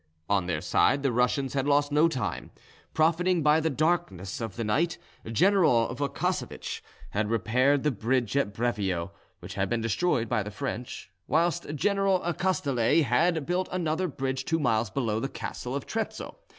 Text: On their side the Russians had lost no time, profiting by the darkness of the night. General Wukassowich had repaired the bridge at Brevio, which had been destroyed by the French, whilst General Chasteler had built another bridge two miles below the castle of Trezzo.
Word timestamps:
On 0.27 0.47
their 0.47 0.61
side 0.61 1.03
the 1.03 1.11
Russians 1.11 1.53
had 1.53 1.67
lost 1.67 1.91
no 1.91 2.07
time, 2.07 2.49
profiting 2.95 3.43
by 3.43 3.59
the 3.59 3.69
darkness 3.69 4.41
of 4.41 4.55
the 4.55 4.63
night. 4.63 4.97
General 5.31 5.95
Wukassowich 5.95 6.81
had 7.11 7.29
repaired 7.29 7.83
the 7.83 7.91
bridge 7.91 8.35
at 8.35 8.51
Brevio, 8.51 9.11
which 9.41 9.53
had 9.53 9.69
been 9.69 9.81
destroyed 9.81 10.27
by 10.27 10.41
the 10.41 10.49
French, 10.49 11.11
whilst 11.27 11.75
General 11.75 12.19
Chasteler 12.33 13.03
had 13.03 13.45
built 13.45 13.69
another 13.71 14.07
bridge 14.07 14.43
two 14.43 14.59
miles 14.59 14.89
below 14.89 15.19
the 15.19 15.29
castle 15.29 15.75
of 15.75 15.85
Trezzo. 15.85 16.35